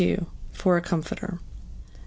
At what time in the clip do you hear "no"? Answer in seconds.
1.33-1.39